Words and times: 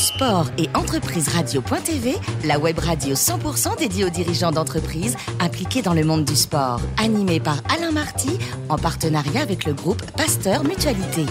Sport 0.00 0.46
et 0.56 0.70
entreprise 0.74 1.28
radio.tv, 1.28 2.14
la 2.44 2.58
web 2.58 2.78
radio 2.78 3.14
100% 3.14 3.78
dédiée 3.78 4.06
aux 4.06 4.08
dirigeants 4.08 4.50
d'entreprises 4.50 5.14
impliqués 5.40 5.82
dans 5.82 5.92
le 5.92 6.04
monde 6.04 6.24
du 6.24 6.36
sport. 6.36 6.80
Animée 6.96 7.38
par 7.38 7.58
Alain 7.68 7.92
Marty, 7.92 8.38
en 8.70 8.78
partenariat 8.78 9.42
avec 9.42 9.66
le 9.66 9.74
groupe 9.74 10.02
Pasteur 10.12 10.64
Mutualité. 10.64 11.26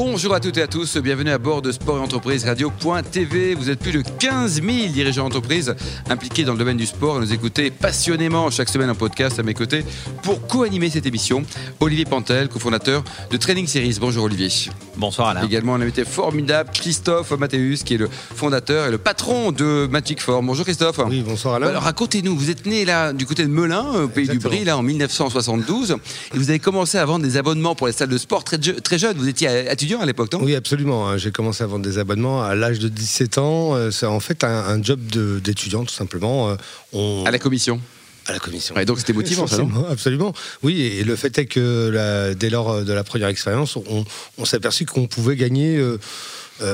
Bonjour 0.00 0.32
à 0.32 0.38
toutes 0.38 0.56
et 0.58 0.62
à 0.62 0.68
tous, 0.68 0.96
bienvenue 0.98 1.32
à 1.32 1.38
bord 1.38 1.60
de 1.60 1.72
Sport 1.72 1.98
et 1.98 2.00
Entreprise 2.00 2.44
Radio.tv. 2.44 3.54
Vous 3.54 3.68
êtes 3.68 3.80
plus 3.80 3.90
de 3.90 4.00
15 4.00 4.62
000 4.62 4.92
dirigeants 4.92 5.24
d'entreprise 5.24 5.74
impliqués 6.08 6.44
dans 6.44 6.52
le 6.52 6.58
domaine 6.58 6.76
du 6.76 6.86
sport 6.86 7.16
et 7.16 7.20
nous 7.20 7.32
écoutez 7.32 7.72
passionnément 7.72 8.48
chaque 8.48 8.68
semaine 8.68 8.90
en 8.90 8.94
podcast 8.94 9.40
à 9.40 9.42
mes 9.42 9.54
côtés 9.54 9.84
pour 10.22 10.46
co-animer 10.46 10.88
cette 10.88 11.06
émission. 11.06 11.42
Olivier 11.80 12.04
Pantel, 12.04 12.46
cofondateur 12.46 13.02
de 13.32 13.36
Training 13.36 13.66
Series. 13.66 13.96
Bonjour 14.00 14.26
Olivier. 14.26 14.70
Bonsoir 14.96 15.30
Alain. 15.30 15.42
Également 15.42 15.74
un 15.74 15.80
invité 15.80 16.04
formidable, 16.04 16.70
Christophe 16.72 17.32
Mathéus, 17.32 17.82
qui 17.82 17.94
est 17.94 17.98
le 17.98 18.08
fondateur 18.08 18.86
et 18.86 18.92
le 18.92 18.98
patron 18.98 19.50
de 19.50 19.88
Magic 19.90 20.22
Form. 20.22 20.46
Bonjour 20.46 20.64
Christophe. 20.64 21.00
Oui, 21.08 21.24
bonsoir 21.26 21.56
Alain. 21.56 21.70
Alors 21.70 21.82
racontez-nous, 21.82 22.36
vous 22.36 22.50
êtes 22.50 22.66
né 22.66 22.84
là 22.84 23.12
du 23.12 23.26
côté 23.26 23.42
de 23.42 23.48
Melun, 23.48 24.04
au 24.04 24.08
pays 24.08 24.28
du 24.28 24.38
Brie, 24.38 24.62
là 24.62 24.78
en 24.78 24.82
1972, 24.84 25.96
et 26.34 26.38
vous 26.38 26.50
avez 26.50 26.60
commencé 26.60 26.98
à 26.98 27.04
vendre 27.04 27.24
des 27.24 27.36
abonnements 27.36 27.74
pour 27.74 27.88
les 27.88 27.92
salles 27.92 28.10
de 28.10 28.18
sport 28.18 28.44
très, 28.44 28.58
très 28.58 28.98
jeune. 28.98 29.16
Vous 29.16 29.28
étiez 29.28 29.48
étudiant 29.68 29.87
à 29.96 30.06
l'époque, 30.06 30.32
non? 30.32 30.40
Oui, 30.42 30.54
absolument. 30.54 31.08
Hein. 31.08 31.16
J'ai 31.16 31.30
commencé 31.30 31.64
à 31.64 31.66
vendre 31.66 31.84
des 31.84 31.98
abonnements 31.98 32.42
à 32.42 32.54
l'âge 32.54 32.78
de 32.78 32.88
17 32.88 33.38
ans. 33.38 33.74
Euh, 33.74 33.90
c'est 33.90 34.06
en 34.06 34.20
fait 34.20 34.44
un, 34.44 34.82
job 34.82 35.00
d'étudiant, 35.42 35.84
tout 35.84 35.94
simplement. 35.94 36.56
Euh, 36.94 37.24
à 37.24 37.30
la 37.30 37.38
commission 37.38 37.80
à 38.26 38.32
la 38.32 38.38
commission. 38.38 38.76
Et 38.76 38.84
donc 38.84 38.98
c'était 38.98 39.14
motivant, 39.14 39.46
ça, 39.46 39.56
non? 39.62 39.86
Absolument. 39.90 40.34
Oui, 40.62 40.82
et 40.82 41.02
le 41.02 41.16
fait 41.16 41.38
est 41.38 41.46
que 41.46 42.34
dès 42.34 42.50
lors 42.50 42.84
de 42.84 42.92
la 42.92 43.02
première 43.02 43.28
expérience, 43.28 43.76
on, 43.76 44.44
s'est 44.44 44.56
aperçu 44.56 44.84
qu'on 44.84 45.06
pouvait 45.06 45.34
gagner. 45.34 45.78
Euh, 45.78 45.98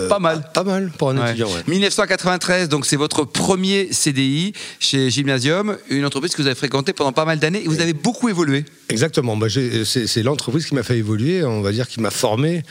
pas 0.08 0.18
mal. 0.18 0.48
Pas 0.52 0.64
mal 0.64 0.90
pour 0.96 1.10
un 1.10 1.26
étudiant. 1.26 1.48
1993, 1.66 2.68
donc 2.68 2.86
c'est 2.86 2.96
votre 2.96 3.24
premier 3.24 3.92
CDI 3.92 4.52
chez 4.80 5.10
Gymnasium, 5.10 5.76
une 5.88 6.04
entreprise 6.04 6.34
que 6.34 6.42
vous 6.42 6.46
avez 6.46 6.56
fréquentée 6.56 6.92
pendant 6.92 7.12
pas 7.12 7.24
mal 7.24 7.38
d'années 7.38 7.62
et 7.64 7.68
vous 7.68 7.80
avez 7.80 7.92
beaucoup 7.92 8.28
évolué. 8.28 8.64
Exactement. 8.88 9.36
Bah, 9.36 9.46
c'est 9.48 10.22
l'entreprise 10.22 10.66
qui 10.66 10.74
m'a 10.74 10.82
fait 10.82 10.98
évoluer, 10.98 11.44
on 11.44 11.62
va 11.62 11.72
dire, 11.72 11.88
qui 11.88 12.00
m'a 12.00 12.10
formé. 12.10 12.62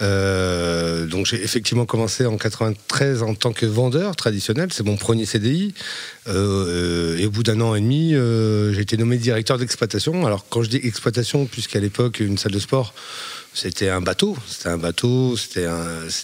Euh, 0.00 1.06
donc 1.06 1.26
j'ai 1.26 1.42
effectivement 1.42 1.86
commencé 1.86 2.26
en 2.26 2.36
93 2.36 3.22
en 3.22 3.34
tant 3.34 3.52
que 3.52 3.66
vendeur 3.66 4.16
traditionnel. 4.16 4.68
C'est 4.72 4.84
mon 4.84 4.96
premier 4.96 5.26
CDI. 5.26 5.74
Euh, 6.28 7.18
et 7.18 7.26
au 7.26 7.30
bout 7.30 7.42
d'un 7.42 7.60
an 7.60 7.74
et 7.74 7.80
demi, 7.80 8.14
j'ai 8.74 8.80
été 8.80 8.96
nommé 8.96 9.16
directeur 9.16 9.58
d'exploitation. 9.58 10.26
Alors 10.26 10.46
quand 10.48 10.62
je 10.62 10.70
dis 10.70 10.80
exploitation, 10.82 11.46
puisqu'à 11.46 11.80
l'époque 11.80 12.20
une 12.20 12.38
salle 12.38 12.52
de 12.52 12.58
sport 12.58 12.94
c'était 13.54 13.88
un 13.88 14.00
bateau. 14.00 14.36
C'était 14.48 14.68
un 14.68 14.78
bateau, 14.78 15.36
c'était 15.36 15.66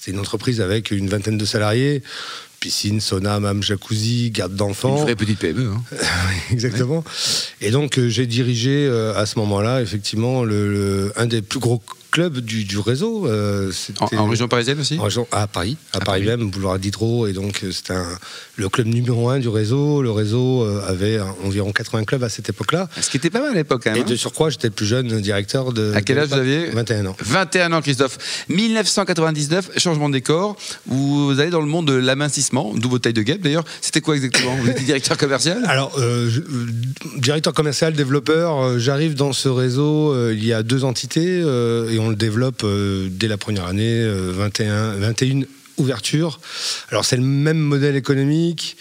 une 0.06 0.18
entreprise 0.18 0.60
avec 0.60 0.90
une 0.90 1.08
vingtaine 1.08 1.38
de 1.38 1.44
salariés. 1.44 2.02
Piscine, 2.60 3.00
sauna, 3.00 3.38
même 3.38 3.62
jacuzzi, 3.62 4.30
garde 4.30 4.56
d'enfants. 4.56 4.96
Une 4.96 5.02
vraie 5.02 5.14
petite 5.16 5.38
PME. 5.38 5.70
Hein. 5.70 5.96
Exactement. 6.50 7.04
Et 7.60 7.70
donc, 7.70 7.98
euh, 7.98 8.08
j'ai 8.08 8.26
dirigé 8.26 8.86
euh, 8.86 9.14
à 9.14 9.26
ce 9.26 9.38
moment-là, 9.38 9.80
effectivement, 9.80 10.42
le, 10.42 11.12
un 11.16 11.26
des 11.26 11.40
plus 11.40 11.60
gros 11.60 11.80
club 12.19 12.41
du, 12.41 12.64
du 12.64 12.78
réseau. 12.80 13.28
Euh, 13.28 13.70
en, 14.00 14.27
région 14.27 14.48
parisienne 14.48 14.80
aussi 14.80 14.98
À 15.30 15.47
Paris, 15.47 15.77
à, 15.92 16.00
Paris, 16.00 16.25
même, 16.25 16.50
boulevard 16.50 16.80
Diderot. 16.80 17.28
Et 17.28 17.33
donc, 17.33 17.60
euh, 17.62 17.70
c'était 17.70 17.94
le 18.56 18.69
club 18.69 18.88
numéro 18.88 19.28
un 19.28 19.38
du 19.38 19.47
réseau. 19.47 20.02
Le 20.02 20.10
réseau 20.10 20.64
euh, 20.64 20.83
avait 20.88 21.20
environ 21.44 21.70
80 21.70 22.02
clubs 22.02 22.25
à 22.25 22.28
cette 22.28 22.48
époque-là. 22.48 22.88
Ce 23.00 23.08
qui 23.08 23.19
était 23.19 23.30
pas 23.30 23.41
mal 23.41 23.52
à 23.52 23.55
l'époque, 23.55 23.86
Et 23.86 23.91
hein. 23.91 24.05
de 24.05 24.16
surcroît, 24.16 24.50
j'étais 24.50 24.66
le 24.66 24.72
plus 24.72 24.86
jeune 24.86 25.20
directeur 25.20 25.72
de. 25.72 25.92
À 25.94 26.02
quel 26.02 26.19
âge 26.19 26.30
vous 26.30 26.34
aviez 26.34 26.70
21 26.70 27.06
ans. 27.06 27.16
21 27.20 27.72
ans, 27.72 27.83
Christophe. 27.83 28.19
1999, 28.48 29.78
changement 29.78 30.08
de 30.08 30.14
décor. 30.14 30.56
Vous 30.86 31.36
allez 31.38 31.50
dans 31.50 31.60
le 31.60 31.66
monde 31.66 31.86
de 31.86 31.94
l'amincissement, 31.94 32.72
d'où 32.75 32.88
votre 32.88 33.03
taille 33.03 33.12
de 33.12 33.22
guêpe 33.22 33.42
d'ailleurs. 33.42 33.64
C'était 33.80 34.00
quoi 34.00 34.16
exactement? 34.16 34.56
Vous 34.56 34.70
étiez 34.70 34.84
directeur 34.84 35.16
commercial? 35.16 35.62
Alors, 35.69 35.97
directeur 37.19 37.53
commercial, 37.53 37.92
développeur, 37.92 38.81
j'arrive 38.81 39.15
dans 39.15 39.32
ce 39.32 39.48
réseau, 39.48 40.32
il 40.32 40.44
y 40.44 40.53
a 40.53 40.65
deux 40.65 40.82
entités. 40.82 41.38
et 41.38 41.98
on 42.00 42.07
le 42.08 42.16
développe 42.16 42.62
euh, 42.64 43.08
dès 43.10 43.28
la 43.28 43.36
première 43.36 43.66
année, 43.66 44.04
21, 44.06 44.72
euh, 44.72 44.96
21 44.98 45.42
ouvertures. 45.76 46.41
Alors 46.91 47.04
c'est 47.04 47.16
le 47.16 47.22
même 47.22 47.58
modèle 47.58 47.96
économique, 47.96 48.76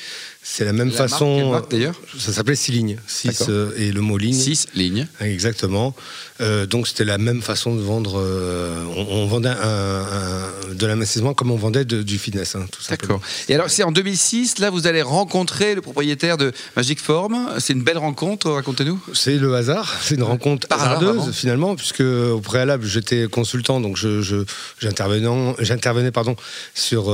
c'est 0.50 0.64
la 0.64 0.74
même 0.74 0.92
façon. 0.92 1.62
d'ailleurs? 1.70 1.94
Ça 2.18 2.32
s'appelait 2.32 2.56
6 2.56 2.72
lignes. 2.72 2.98
6 3.06 3.44
euh, 3.50 3.72
et 3.78 3.92
le 3.92 4.00
mot 4.00 4.18
ligne. 4.18 4.34
6 4.34 4.70
lignes. 4.76 5.06
Exactement. 5.20 5.94
Euh, 6.40 6.66
donc 6.66 6.88
c'était 6.88 7.04
la 7.04 7.18
même 7.18 7.42
façon 7.42 7.76
de 7.76 7.82
vendre. 7.82 8.18
Euh, 8.18 8.84
on, 8.96 9.28
vendait 9.28 9.50
un, 9.50 10.74
de 10.74 10.88
l'investissement 10.88 11.34
comme 11.34 11.52
on 11.52 11.58
vendait 11.58 11.84
du 11.84 12.18
fitness, 12.18 12.56
hein, 12.56 12.66
tout 12.72 12.82
D'accord. 12.90 13.22
Et 13.50 13.56
alors 13.56 13.70
c'est 13.70 13.84
en 13.84 13.92
2006, 13.92 14.60
là 14.60 14.70
vous 14.70 14.88
allez 14.88 15.02
rencontrer 15.02 15.76
le 15.76 15.82
propriétaire 15.82 16.38
de 16.38 16.54
Magic 16.78 17.02
Form. 17.02 17.50
C'est 17.60 17.74
une 17.74 17.84
belle 17.84 17.98
rencontre, 17.98 18.50
racontez-nous. 18.50 19.00
C'est 19.14 19.38
le 19.38 19.54
hasard. 19.54 19.98
C'est 20.02 20.16
une 20.16 20.24
rencontre 20.24 20.66
hasardeuse 20.72 21.34
finalement, 21.34 21.76
puisque 21.76 22.00
au 22.02 22.40
préalable 22.40 22.86
j'étais 22.86 23.28
consultant, 23.28 23.82
donc 23.82 23.98
j'intervenais 23.98 25.20
je, 25.60 26.10
pardon 26.10 26.36
sur 26.74 27.14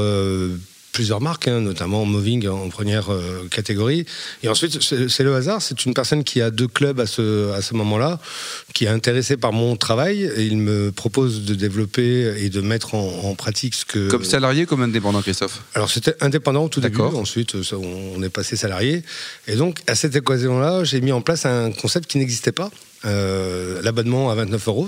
plusieurs 0.94 1.20
marques, 1.20 1.48
hein, 1.50 1.60
notamment 1.60 2.06
Moving 2.06 2.48
en 2.48 2.70
première 2.70 3.12
euh, 3.12 3.48
catégorie. 3.52 4.06
Et 4.44 4.48
ensuite, 4.48 4.82
c'est 4.82 5.24
le 5.24 5.36
hasard. 5.36 5.62
C'est 5.62 5.86
une 5.86 5.94
personne 5.94 6.24
qui 6.24 6.42
a 6.42 6.52
deux 6.52 6.68
clubs 6.68 7.00
à 7.02 7.08
ce, 7.08 7.52
à 7.52 7.62
ce 7.62 7.74
moment-là, 7.74 8.20
qui 8.74 8.86
est 8.86 8.90
intéressée 8.90 9.36
par 9.36 9.52
mon 9.52 9.76
travail. 9.76 10.24
Et 10.38 10.44
il 10.44 10.58
me 10.58 10.92
propose 10.92 11.44
de 11.44 11.56
développer 11.56 12.36
et 12.38 12.50
de 12.50 12.62
mettre 12.62 12.96
en, 12.96 13.36
pratique 13.36 13.76
ce 13.76 13.86
que. 13.86 14.10
Comme 14.10 14.24
salarié, 14.24 14.66
comme 14.66 14.84
indépendant, 14.84 15.22
Christophe? 15.22 15.64
Alors, 15.74 15.90
c'était 15.90 16.16
indépendant 16.22 16.64
au 16.64 16.70
tout 16.70 16.80
début. 16.80 17.02
Ensuite, 17.02 17.56
on 17.74 18.22
est 18.22 18.30
passé 18.30 18.56
salarié. 18.56 19.04
Et 19.48 19.56
donc, 19.56 19.80
à 19.88 19.96
cette 19.96 20.16
occasion-là, 20.16 20.84
j'ai 20.84 21.02
mis 21.02 21.12
en 21.12 21.22
place 21.22 21.46
un 21.46 21.72
concept 21.72 22.10
qui 22.10 22.20
n'existait 22.20 22.52
pas. 22.52 22.70
Euh, 23.06 23.82
l'abonnement 23.82 24.30
à 24.32 24.36
29 24.36 24.68
euros. 24.70 24.88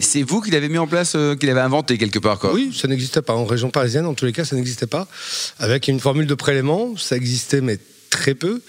C'est 0.00 0.22
vous 0.22 0.40
qui 0.40 0.52
l'avez 0.52 0.68
mis 0.68 0.78
en 0.78 0.86
place, 0.86 1.14
euh, 1.16 1.34
qui 1.34 1.46
l'avez 1.46 1.60
inventé 1.60 1.98
quelque 1.98 2.20
part 2.20 2.38
quoi. 2.38 2.52
Oui, 2.52 2.72
ça 2.72 2.86
n'existait 2.86 3.20
pas. 3.20 3.34
En 3.34 3.44
région 3.44 3.70
parisienne, 3.70 4.06
en 4.06 4.14
tous 4.14 4.26
les 4.26 4.32
cas, 4.32 4.44
ça 4.44 4.54
n'existait 4.54 4.86
pas. 4.86 5.08
Avec 5.58 5.88
une 5.88 5.98
formule 5.98 6.26
de 6.26 6.34
prélèvement, 6.34 6.96
ça 6.96 7.16
existait, 7.16 7.60
mais 7.60 7.78
très 8.10 8.34
peu. 8.34 8.62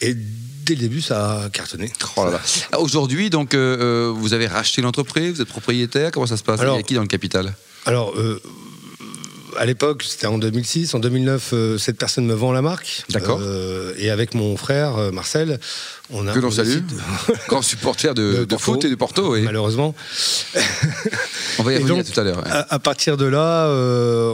Et 0.00 0.14
dès 0.14 0.74
le 0.74 0.80
début, 0.80 1.02
ça 1.02 1.42
a 1.42 1.50
cartonné. 1.50 1.92
Oh 2.16 2.26
Aujourd'hui, 2.78 3.28
donc, 3.28 3.52
euh, 3.52 4.10
vous 4.16 4.32
avez 4.32 4.46
racheté 4.46 4.80
l'entreprise, 4.80 5.34
vous 5.34 5.42
êtes 5.42 5.48
propriétaire, 5.48 6.10
comment 6.10 6.26
ça 6.26 6.38
se 6.38 6.42
passe? 6.42 6.60
Il 6.62 6.66
y 6.66 6.78
a 6.78 6.82
qui 6.82 6.94
dans 6.94 7.02
le 7.02 7.08
capital? 7.08 7.54
Alors, 7.84 8.14
à 9.60 9.66
l'époque, 9.66 10.04
c'était 10.08 10.26
en 10.26 10.38
2006. 10.38 10.94
En 10.94 11.00
2009, 11.00 11.50
euh, 11.52 11.76
cette 11.76 11.98
personne 11.98 12.24
me 12.24 12.32
vend 12.32 12.50
la 12.50 12.62
marque. 12.62 13.04
D'accord. 13.10 13.40
Euh, 13.42 13.92
et 13.98 14.08
avec 14.08 14.32
mon 14.32 14.56
frère 14.56 14.96
euh, 14.96 15.10
Marcel, 15.10 15.60
on 16.08 16.26
a. 16.26 16.32
Que 16.32 16.38
l'on 16.38 16.50
salue. 16.50 16.78
Grand 17.48 17.60
supporter 17.60 18.14
de, 18.14 18.44
de, 18.48 18.56
foot 18.56 18.86
et 18.86 18.88
de 18.88 18.94
Porto, 18.94 19.34
oui. 19.34 19.42
Malheureusement. 19.42 19.94
on 21.58 21.62
va 21.62 21.74
y 21.74 21.76
revenir 21.82 22.06
tout 22.06 22.18
à 22.18 22.24
l'heure. 22.24 22.42
À, 22.46 22.78
partir 22.78 23.18
de 23.18 23.26
là, 23.26 23.68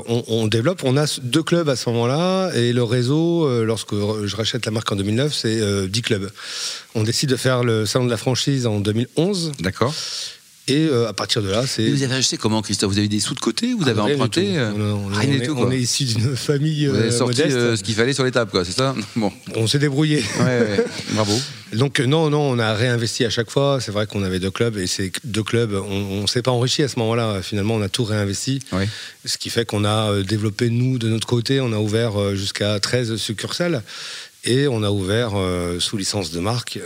on, 0.06 0.46
développe. 0.46 0.82
On 0.84 0.96
a 0.96 1.06
deux 1.20 1.42
clubs 1.42 1.68
à 1.68 1.74
ce 1.74 1.90
moment-là. 1.90 2.52
Et 2.54 2.72
le 2.72 2.84
réseau, 2.84 3.64
lorsque 3.64 3.94
je 3.94 4.36
rachète 4.36 4.64
la 4.64 4.70
marque 4.70 4.92
en 4.92 4.96
2009, 4.96 5.34
c'est 5.34 5.88
10 5.88 6.02
clubs. 6.02 6.30
On 6.94 7.02
décide 7.02 7.30
de 7.30 7.36
faire 7.36 7.64
le 7.64 7.84
salon 7.84 8.04
de 8.04 8.10
la 8.10 8.16
franchise 8.16 8.68
en 8.68 8.78
2011. 8.78 9.52
D'accord. 9.58 9.92
Et 10.68 10.88
euh, 10.88 11.08
à 11.08 11.12
partir 11.12 11.42
de 11.42 11.48
là, 11.48 11.64
c'est. 11.64 11.88
Vous 11.88 12.02
avez 12.02 12.16
acheté 12.16 12.36
comment, 12.36 12.60
Christophe? 12.60 12.90
Vous 12.90 12.98
avez 12.98 13.06
des 13.06 13.20
sous 13.20 13.34
de 13.34 13.40
côté 13.40 13.72
Vous 13.72 13.88
avez 13.88 14.00
emprunté 14.00 14.58
euh 14.58 14.72
on, 14.72 15.12
on, 15.12 15.70
est, 15.70 15.78
issu 15.78 16.04
d'une 16.04 16.34
famille. 16.36 16.86
Vous 16.86 16.96
avez 16.96 17.12
sorti 17.12 17.42
euh, 17.42 17.76
ce 17.76 17.84
qu'il 17.84 17.94
fallait 17.94 18.12
sur 18.12 18.24
les 18.24 18.32
tables, 18.32 18.50
quoi, 18.50 18.64
c'est 18.64 18.72
ça? 18.72 18.92
Bon. 19.14 19.32
On 19.54 19.68
s'est 19.68 19.78
débrouillé. 19.78 20.24
Ouais, 20.40 20.84
Bravo. 21.12 21.32
Donc 21.72 22.00
non, 22.00 22.30
non, 22.30 22.40
on 22.40 22.58
a 22.58 22.74
réinvesti 22.74 23.24
à 23.24 23.30
chaque 23.30 23.48
fois. 23.48 23.78
C'est 23.80 23.92
vrai 23.92 24.08
qu'on 24.08 24.24
avait 24.24 24.40
deux 24.40 24.50
clubs 24.50 24.76
et 24.76 24.88
ces 24.88 25.12
deux 25.22 25.44
clubs, 25.44 25.72
on 25.72 26.22
ne 26.22 26.26
s'est 26.26 26.42
pas 26.42 26.50
enrichi 26.50 26.82
à 26.82 26.88
ce 26.88 26.98
moment-là. 26.98 27.42
Finalement, 27.42 27.74
on 27.74 27.82
a 27.82 27.88
tout 27.88 28.04
réinvesti. 28.04 28.58
Oui. 28.72 28.86
Ce 29.24 29.38
qui 29.38 29.50
fait 29.50 29.66
qu'on 29.66 29.84
a 29.84 30.20
développé, 30.22 30.70
nous, 30.70 30.98
de 30.98 31.08
notre 31.08 31.28
côté, 31.28 31.60
on 31.60 31.72
a 31.72 31.78
ouvert 31.78 32.34
jusqu'à 32.34 32.80
13 32.80 33.16
succursales. 33.16 33.84
Et 34.42 34.66
on 34.68 34.82
a 34.84 34.90
ouvert, 34.90 35.32
sous 35.80 35.96
licence 35.96 36.30
de 36.30 36.40
marque, 36.40 36.78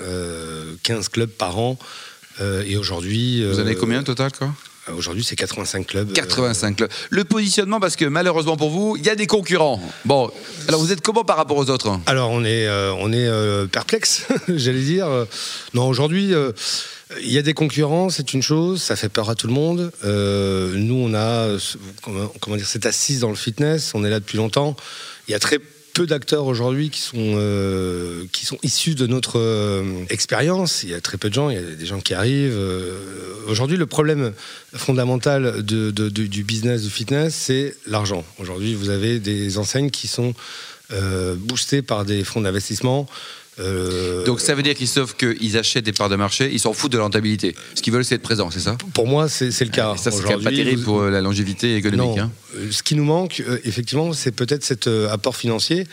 15 0.82 1.08
clubs 1.08 1.31
par 1.31 1.58
an. 1.58 1.78
Euh, 2.41 2.65
et 2.67 2.77
aujourd'hui. 2.77 3.44
Vous 3.44 3.59
en 3.59 3.62
avez 3.62 3.75
euh, 3.75 3.79
combien 3.79 4.00
au 4.00 4.05
total 4.05 4.31
quoi 4.32 4.53
euh, 4.88 4.93
Aujourd'hui, 4.94 5.25
c'est 5.25 5.37
85 5.37 5.87
clubs. 5.87 6.12
85 6.12 6.77
clubs. 6.77 6.91
Le 7.11 7.25
positionnement, 7.25 7.81
parce 7.81 7.97
que 7.97 8.05
malheureusement 8.05 8.56
pour 8.56 8.71
vous, 8.71 8.97
il 8.97 9.05
y 9.05 9.11
a 9.11 9.17
des 9.17 9.27
concurrents. 9.27 9.81
Bon, 10.05 10.31
alors 10.69 10.81
vous 10.81 10.93
êtes 10.93 11.00
comment 11.00 11.25
par 11.25 11.37
rapport 11.37 11.56
aux 11.56 11.71
autres 11.71 11.99
Alors 12.06 12.31
on 12.31 12.44
est, 12.44 12.69
on 12.69 13.12
est 13.12 13.69
perplexe, 13.69 14.27
j'allais 14.49 14.82
dire. 14.82 15.06
Non, 15.75 15.87
aujourd'hui. 15.88 16.32
il 17.21 17.31
y 17.31 17.38
a 17.38 17.43
des 17.43 17.55
concurrents, 17.55 18.11
c'est 18.11 18.32
une 18.32 18.43
chose, 18.43 18.81
ça 18.81 18.97
fait 18.97 19.09
peur 19.09 19.29
à 19.29 19.35
tout 19.35 19.47
le 19.47 19.53
monde. 19.53 19.93
nous, 20.05 20.94
on 20.94 21.15
a, 21.15 21.56
comment 22.41 22.56
dire, 22.56 22.67
cette 22.67 22.87
assise 22.87 23.21
dans 23.21 23.31
le 23.31 23.37
fitness, 23.37 23.93
on 23.94 24.05
est 24.05 24.11
là 24.11 24.21
depuis 24.21 24.38
longtemps. 24.38 24.77
Il 25.29 25.32
y 25.32 25.35
a 25.35 25.38
très 25.38 25.59
peu 25.92 26.06
d'acteurs 26.06 26.46
aujourd'hui 26.46 26.90
qui 26.90 27.00
sont 27.00 27.16
euh, 27.16 28.25
qui 28.32 28.46
sont 28.46 28.58
issus 28.62 28.94
de 28.94 29.06
notre 29.06 29.38
euh, 29.38 30.04
expérience. 30.08 30.82
Il 30.82 30.90
y 30.90 30.94
a 30.94 31.00
très 31.00 31.19
peu 31.19 31.28
de 31.28 31.34
gens. 31.34 31.50
Il 31.50 31.56
y 31.56 31.58
a 31.58 31.62
des 31.62 31.87
gens 31.87 32.00
qui 32.00 32.14
arrivent. 32.14 32.56
Euh, 32.56 32.98
aujourd'hui, 33.48 33.76
le 33.76 33.87
problème 33.87 34.32
fondamental 34.75 35.62
du 35.62 36.44
business 36.44 36.82
du 36.82 36.90
fitness, 36.90 37.34
c'est 37.34 37.75
l'argent. 37.87 38.25
Aujourd'hui, 38.38 38.75
vous 38.75 38.90
avez 38.90 39.19
des 39.19 39.58
enseignes 39.58 39.90
qui 39.90 40.08
sont 40.08 40.34
boostées 41.37 41.82
par 41.82 42.04
des 42.04 42.25
fonds 42.25 42.40
d'investissement. 42.40 43.06
Euh, 43.60 44.24
Donc 44.24 44.40
ça 44.40 44.54
veut 44.54 44.62
dire, 44.62 44.74
Christophe, 44.74 45.16
qu'ils 45.16 45.56
achètent 45.58 45.84
des 45.84 45.92
parts 45.92 46.08
de 46.08 46.16
marché, 46.16 46.50
ils 46.52 46.60
s'en 46.60 46.72
foutent 46.72 46.92
de 46.92 46.96
la 46.98 47.04
rentabilité. 47.04 47.54
Ce 47.74 47.82
qu'ils 47.82 47.92
veulent, 47.92 48.04
c'est 48.04 48.14
être 48.14 48.22
présent, 48.22 48.50
c'est 48.50 48.60
ça? 48.60 48.76
Pour 48.94 49.06
moi, 49.06 49.28
c'est 49.28 49.48
le 49.60 49.70
cas. 49.70 49.94
Et 49.94 49.98
Ça, 49.98 50.10
c'est 50.10 50.22
pas 50.22 50.50
terrible 50.50 50.82
pour 50.82 51.02
euh, 51.02 51.10
la 51.10 51.20
longévité 51.20 51.76
économique. 51.76 52.16
Non. 52.16 52.20
hein. 52.24 52.30
Euh, 52.56 52.68
Ce 52.70 52.82
qui 52.82 52.94
nous 52.94 53.04
manque, 53.04 53.42
effectivement, 53.64 54.12
c'est 54.12 54.32
peut-être 54.32 54.64
cet 54.64 54.86
apport 54.86 55.36
financier. 55.36 55.86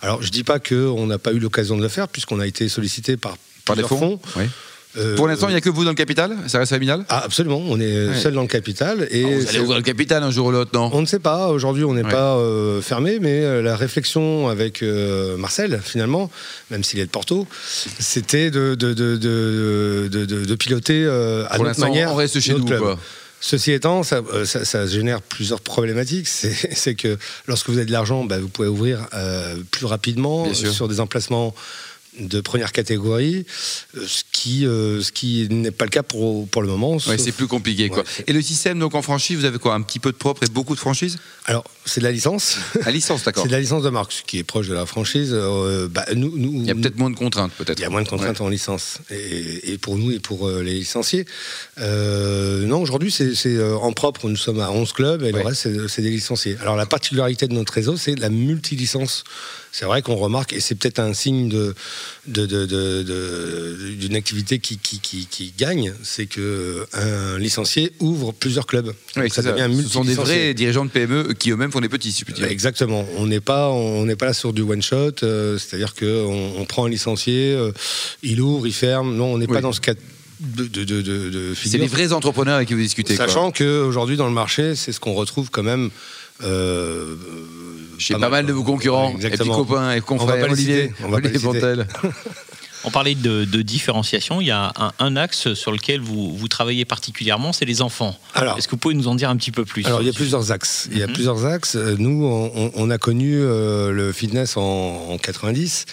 Alors, 0.00 0.22
je 0.22 0.30
dis 0.30 0.44
pas 0.44 0.58
qu'on 0.58 1.06
n'a 1.06 1.18
pas 1.18 1.32
eu 1.32 1.38
l'occasion 1.38 1.76
de 1.76 1.82
le 1.82 1.88
faire, 1.88 2.08
puisqu'on 2.08 2.40
a 2.40 2.46
été 2.46 2.68
sollicité 2.68 3.16
par, 3.16 3.36
Par 3.64 3.76
des 3.76 3.82
plusieurs 3.82 3.98
fonds, 4.00 4.20
Oui. 4.36 4.44
Euh, 4.98 5.16
Pour 5.16 5.26
l'instant, 5.26 5.48
il 5.48 5.52
n'y 5.52 5.56
a 5.56 5.60
que 5.62 5.70
vous 5.70 5.84
dans 5.84 5.90
le 5.90 5.96
capital? 5.96 6.36
Ça 6.48 6.58
reste 6.58 6.70
familial? 6.70 7.04
Ah, 7.08 7.22
absolument, 7.24 7.62
on 7.66 7.80
est 7.80 8.08
Ouais. 8.08 8.14
seul 8.14 8.34
dans 8.34 8.42
le 8.42 8.46
capital. 8.48 9.06
Et 9.10 9.24
Ah, 9.24 9.28
Vous 9.38 9.48
allez 9.48 9.58
ouvrir 9.60 9.78
le 9.78 9.82
capital 9.82 10.22
un 10.22 10.30
jour 10.30 10.48
ou 10.48 10.50
l'autre, 10.50 10.72
non? 10.74 10.90
On 10.92 11.00
ne 11.00 11.06
sait 11.06 11.18
pas, 11.18 11.48
aujourd'hui 11.48 11.84
on 11.84 11.94
n'est 11.94 12.04
Ouais. 12.04 12.10
pas 12.10 12.36
euh, 12.36 12.82
fermé, 12.82 13.18
mais 13.18 13.42
euh, 13.42 13.62
la 13.62 13.74
réflexion 13.74 14.48
avec 14.48 14.82
euh, 14.82 15.36
Marcel, 15.38 15.80
finalement, 15.82 16.30
même 16.70 16.84
s'il 16.84 16.98
est 16.98 17.06
de 17.06 17.10
Porto, 17.10 17.46
c'était 17.98 18.50
de, 18.50 18.74
piloter 20.56 21.04
euh, 21.04 21.44
à 21.46 21.56
Pour 21.56 21.64
notre 21.64 21.68
l'instant, 21.68 21.86
manière. 21.88 22.12
on 22.12 22.16
reste 22.16 22.38
chez 22.40 22.52
nous. 22.54 22.64
Quoi. 22.66 22.98
Ceci 23.40 23.72
étant, 23.72 24.02
ça, 24.04 24.20
ça- 24.44 24.64
ça 24.64 24.86
génère 24.86 25.20
plusieurs 25.22 25.60
problématiques. 25.60 26.28
C'est 26.28 26.94
que 26.94 27.18
lorsque 27.48 27.68
vous 27.70 27.76
avez 27.78 27.86
de 27.86 27.92
l'argent, 27.92 28.24
bah, 28.24 28.38
vous 28.38 28.48
pouvez 28.48 28.68
ouvrir 28.68 29.08
plus 29.70 29.86
rapidement 29.86 30.52
sur 30.54 30.86
des 30.88 31.00
emplacements 31.00 31.54
de 32.20 32.42
première 32.42 32.72
catégorie, 32.72 33.46
qui, 34.32 34.66
euh, 34.66 35.02
ce 35.02 35.12
qui 35.12 35.46
n'est 35.50 35.70
pas 35.70 35.84
le 35.84 35.90
cas 35.90 36.02
pour, 36.02 36.48
pour 36.48 36.62
le 36.62 36.68
moment. 36.68 36.96
Ouais, 37.06 37.18
c'est 37.18 37.32
plus 37.32 37.46
compliqué. 37.46 37.88
Quoi. 37.90 37.98
Ouais, 37.98 38.24
et 38.26 38.32
le 38.32 38.40
système, 38.42 38.78
donc 38.78 38.94
en 38.94 39.02
franchise, 39.02 39.36
vous 39.38 39.44
avez 39.44 39.58
quoi 39.58 39.74
Un 39.74 39.82
petit 39.82 39.98
peu 39.98 40.10
de 40.10 40.16
propre 40.16 40.42
et 40.42 40.46
beaucoup 40.50 40.74
de 40.74 40.80
franchise 40.80 41.18
Alors, 41.44 41.64
c'est 41.84 42.00
de 42.00 42.04
la 42.06 42.12
licence. 42.12 42.56
À 42.84 42.90
licence, 42.90 43.24
d'accord. 43.24 43.42
C'est 43.44 43.48
de 43.48 43.52
la 43.54 43.60
licence 43.60 43.82
de 43.82 43.90
marque, 43.90 44.12
ce 44.12 44.22
qui 44.22 44.38
est 44.38 44.42
proche 44.44 44.68
de 44.68 44.74
la 44.74 44.86
franchise. 44.86 45.30
Euh, 45.32 45.86
bah, 45.88 46.06
nous, 46.16 46.32
nous, 46.36 46.52
Il 46.54 46.64
y 46.66 46.70
a 46.70 46.74
peut-être 46.74 46.96
moins 46.96 47.10
de 47.10 47.16
contraintes, 47.16 47.52
peut-être. 47.52 47.78
Il 47.78 47.82
y 47.82 47.84
a 47.84 47.90
moins 47.90 48.02
de 48.02 48.08
contraintes 48.08 48.40
en 48.40 48.48
licence, 48.48 48.98
et, 49.10 49.72
et 49.72 49.78
pour 49.78 49.98
nous 49.98 50.10
et 50.10 50.18
pour 50.18 50.48
euh, 50.48 50.62
les 50.62 50.74
licenciés. 50.74 51.26
Non, 51.78 52.80
aujourd'hui, 52.80 53.10
c'est 53.10 53.62
en 53.74 53.92
propre, 53.92 54.28
nous 54.28 54.36
sommes 54.36 54.60
à 54.60 54.70
11 54.70 54.92
clubs, 54.92 55.22
et 55.24 55.32
le 55.32 55.40
reste, 55.40 55.68
c'est- 55.88 56.02
des 56.02 56.10
licenciés. 56.10 56.56
Alors, 56.60 56.74
la 56.76 56.86
particularité 56.86 57.46
de 57.46 57.52
notre 57.54 57.72
réseau, 57.74 57.96
c'est 57.96 58.14
la 58.16 58.28
multilicence. 58.30 59.24
C'est 59.70 59.84
vrai 59.86 60.02
qu'on 60.02 60.16
remarque, 60.16 60.52
et 60.52 60.60
c'est 60.60 60.74
peut-être 60.74 60.98
un 60.98 61.14
signe 61.14 61.48
de, 61.48 61.74
de- 62.26 62.46
de- 62.46 62.66
de- 62.66 63.02
de- 63.02 63.94
d'une 63.98 64.16
activité 64.22 64.58
qui, 64.58 64.78
qui, 64.78 64.98
qui- 65.00 65.26
qui 65.26 65.52
gagne, 65.58 65.92
c'est 66.02 66.26
que 66.26 66.86
un 66.94 67.38
licencié 67.38 67.92
ouvre 68.00 68.32
plusieurs 68.32 68.66
clubs. 68.66 68.92
Oui, 69.16 69.28
ça. 69.30 69.42
devient 69.42 69.68
Ce 69.82 69.88
sont 69.88 70.04
des 70.04 70.14
vrais 70.14 70.54
dirigeants 70.54 70.84
de 70.84 70.90
PME 70.90 71.34
qui 71.38 71.50
eux-mêmes 71.50 71.72
font 71.72 71.80
des 71.80 71.88
petits, 71.88 72.12
si. 72.12 72.24
Exactement. 72.48 73.04
On 73.18 73.26
n'est 73.26 73.40
pas, 73.40 73.68
on 73.70 74.04
n'est 74.06 74.16
pas 74.16 74.26
là 74.26 74.32
sur 74.32 74.52
du 74.52 74.62
one 74.62 74.80
shot. 74.82 75.12
euh, 75.24 75.58
C'est-à-dire 75.58 75.94
que 75.94 76.24
on, 76.24 76.60
on 76.60 76.64
prend 76.64 76.86
un 76.86 76.88
licencié, 76.88 77.52
euh, 77.52 77.72
il 78.22 78.40
ouvre, 78.40 78.66
il 78.66 78.72
ferme. 78.72 79.14
Non, 79.16 79.26
on 79.34 79.38
n'est 79.38 79.46
Oui. 79.48 79.52
pas 79.54 79.60
dans 79.60 79.72
ce 79.72 79.80
cas 79.80 79.94
de, 80.40 80.64
de, 80.66 80.84
de, 80.84 81.02
de- 81.02 81.30
de 81.30 81.54
C'est 81.54 81.78
les 81.78 81.86
vrais 81.86 82.12
entrepreneurs 82.12 82.56
avec 82.56 82.68
qui 82.68 82.74
vous 82.74 82.80
discutez. 82.80 83.16
Sachant 83.16 83.50
qu'aujourd'hui 83.52 84.16
dans 84.16 84.26
le 84.28 84.32
marché, 84.34 84.74
c'est 84.76 84.92
ce 84.92 85.00
qu'on 85.00 85.14
retrouve 85.14 85.50
quand 85.50 85.62
même. 85.62 85.90
euh, 86.44 87.14
Chez 87.98 88.14
pas, 88.14 88.28
mal 88.28 88.46
de 88.46 88.52
vos 88.52 88.64
concurrents, 88.64 89.08
Ouais, 89.08 89.22
et 89.22 89.26
exactement. 89.26 89.56
copains 89.64 89.90
et 89.92 89.94
On 89.94 89.94
va 89.94 90.00
confrères, 90.00 90.40
pas 90.40 90.46
les 90.48 90.52
Olivier, 90.54 90.82
citer, 90.82 90.94
on 91.04 91.08
va 91.10 91.20
pas 91.20 91.28
Olivier 91.28 91.38
les. 91.38 91.44
Pontel. 91.44 91.86
On 92.84 92.90
parlait 92.90 93.14
de, 93.14 93.44
de 93.44 93.62
différenciation. 93.62 94.40
Il 94.40 94.46
y 94.48 94.50
a 94.50 94.72
un, 94.76 94.92
un 94.98 95.16
axe 95.16 95.54
sur 95.54 95.70
lequel 95.72 96.00
vous, 96.00 96.36
vous 96.36 96.48
travaillez 96.48 96.84
particulièrement, 96.84 97.52
c'est 97.52 97.64
les 97.64 97.80
enfants. 97.82 98.18
Alors, 98.34 98.58
Est-ce 98.58 98.66
que 98.66 98.72
vous 98.72 98.76
pouvez 98.78 98.94
nous 98.94 99.08
en 99.08 99.14
dire 99.14 99.30
un 99.30 99.36
petit 99.36 99.52
peu 99.52 99.64
plus 99.64 99.84
Alors 99.86 100.00
il 100.02 100.06
y 100.06 100.10
a 100.10 100.12
plusieurs 100.12 100.50
axes. 100.50 100.88
Il 100.90 100.98
y 100.98 101.02
a 101.02 101.06
Mhm. 101.06 101.12
plusieurs 101.12 101.44
axes. 101.46 101.76
Euh, 101.76 101.94
Nous, 101.98 102.24
on, 102.24 102.72
on 102.74 102.90
a 102.90 102.98
connu 102.98 103.38
euh, 103.40 103.90
le 103.92 104.12
fitness 104.12 104.56
en, 104.56 104.62
en 105.10 105.18
90. 105.18 105.86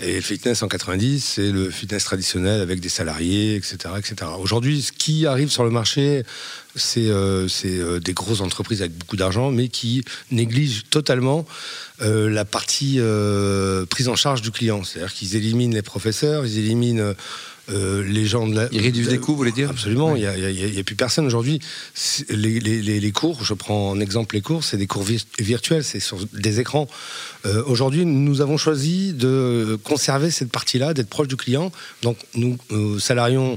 Et 0.00 0.14
le 0.14 0.20
fitness 0.20 0.62
en 0.62 0.68
90, 0.68 1.24
c'est 1.24 1.50
le 1.50 1.70
fitness 1.70 2.04
traditionnel 2.04 2.60
avec 2.60 2.80
des 2.80 2.88
salariés, 2.88 3.56
etc. 3.56 3.76
etc. 3.98 4.30
Aujourd'hui, 4.38 4.82
ce 4.82 4.92
qui 4.92 5.26
arrive 5.26 5.50
sur 5.50 5.64
le 5.64 5.70
marché, 5.70 6.24
c'est 6.76 7.08
euh, 7.08 7.48
euh, 7.64 8.00
des 8.00 8.12
grosses 8.12 8.40
entreprises 8.40 8.80
avec 8.80 8.96
beaucoup 8.96 9.16
d'argent, 9.16 9.50
mais 9.50 9.68
qui 9.68 10.04
négligent 10.30 10.84
totalement 10.90 11.46
euh, 12.02 12.30
la 12.30 12.44
partie 12.44 12.98
prise 13.90 14.08
en 14.08 14.16
charge 14.16 14.42
du 14.42 14.50
client. 14.50 14.84
C'est-à-dire 14.84 15.12
qu'ils 15.12 15.36
éliminent 15.36 15.74
les 15.74 15.82
professeurs, 15.82 16.46
ils 16.46 16.58
éliminent 16.58 17.14
les 17.68 18.26
gens 18.26 18.48
de 18.48 18.56
la... 18.56 18.68
Ils 18.72 18.80
réduisent 18.80 19.10
les 19.10 19.18
coûts, 19.18 19.30
vous 19.32 19.36
voulez 19.38 19.52
dire? 19.52 19.70
Absolument, 19.70 20.16
il 20.16 20.22
n'y 20.22 20.80
a, 20.80 20.82
plus 20.82 20.96
personne 20.96 21.24
aujourd'hui. 21.26 21.60
Les, 22.28 22.58
les- 22.58 22.82
les- 22.82 22.98
les 22.98 23.12
cours, 23.12 23.44
je 23.44 23.54
prends 23.54 23.90
en 23.90 24.00
exemple 24.00 24.34
les 24.34 24.40
cours, 24.40 24.64
c'est 24.64 24.76
des 24.76 24.88
cours 24.88 25.04
vir- 25.04 25.24
virtuels, 25.38 25.84
c'est 25.84 26.00
sur 26.00 26.18
des 26.32 26.58
écrans. 26.58 26.88
Aujourd'hui, 27.66 28.04
nous 28.04 28.40
avons 28.40 28.56
choisi 28.56 29.12
de 29.12 29.78
conserver 29.84 30.32
cette 30.32 30.50
partie-là, 30.50 30.94
d'être 30.94 31.08
proche 31.10 31.28
du 31.28 31.36
client. 31.36 31.70
Donc, 32.02 32.16
nous 32.34 32.58
salarions 32.98 33.56